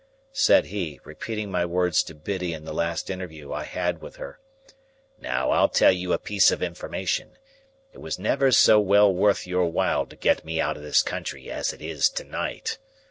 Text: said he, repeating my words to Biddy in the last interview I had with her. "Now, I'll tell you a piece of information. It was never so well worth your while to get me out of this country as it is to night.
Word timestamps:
said 0.33 0.65
he, 0.65 0.99
repeating 1.03 1.51
my 1.51 1.63
words 1.63 2.01
to 2.01 2.15
Biddy 2.15 2.53
in 2.53 2.65
the 2.65 2.73
last 2.73 3.07
interview 3.11 3.53
I 3.53 3.65
had 3.65 4.01
with 4.01 4.15
her. 4.15 4.39
"Now, 5.19 5.51
I'll 5.51 5.69
tell 5.69 5.91
you 5.91 6.11
a 6.11 6.17
piece 6.17 6.49
of 6.49 6.63
information. 6.63 7.37
It 7.93 7.99
was 7.99 8.17
never 8.17 8.51
so 8.51 8.79
well 8.79 9.13
worth 9.13 9.45
your 9.45 9.67
while 9.67 10.07
to 10.07 10.15
get 10.15 10.43
me 10.43 10.59
out 10.59 10.75
of 10.75 10.81
this 10.81 11.03
country 11.03 11.51
as 11.51 11.71
it 11.71 11.83
is 11.83 12.09
to 12.13 12.23
night. 12.23 12.79